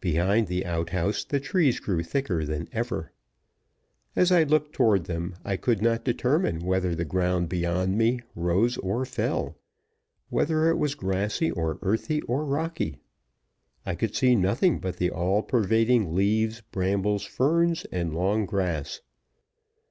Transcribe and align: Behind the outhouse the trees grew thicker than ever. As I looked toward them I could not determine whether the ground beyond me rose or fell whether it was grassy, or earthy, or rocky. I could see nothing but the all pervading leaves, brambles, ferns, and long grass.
Behind 0.00 0.46
the 0.46 0.64
outhouse 0.64 1.24
the 1.24 1.38
trees 1.38 1.78
grew 1.78 2.02
thicker 2.02 2.42
than 2.42 2.70
ever. 2.72 3.12
As 4.16 4.32
I 4.32 4.44
looked 4.44 4.72
toward 4.72 5.04
them 5.04 5.34
I 5.44 5.58
could 5.58 5.82
not 5.82 6.06
determine 6.06 6.60
whether 6.60 6.94
the 6.94 7.04
ground 7.04 7.50
beyond 7.50 7.98
me 7.98 8.20
rose 8.34 8.78
or 8.78 9.04
fell 9.04 9.58
whether 10.30 10.70
it 10.70 10.78
was 10.78 10.94
grassy, 10.94 11.50
or 11.50 11.78
earthy, 11.82 12.22
or 12.22 12.46
rocky. 12.46 12.96
I 13.84 13.94
could 13.94 14.16
see 14.16 14.34
nothing 14.34 14.78
but 14.78 14.96
the 14.96 15.10
all 15.10 15.42
pervading 15.42 16.14
leaves, 16.14 16.62
brambles, 16.62 17.24
ferns, 17.24 17.84
and 17.92 18.14
long 18.14 18.46
grass. 18.46 19.02